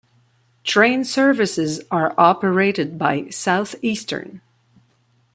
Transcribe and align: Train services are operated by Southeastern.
Train 0.63 1.03
services 1.05 1.79
are 1.91 2.15
operated 2.17 2.97
by 2.97 3.29
Southeastern. 3.29 4.41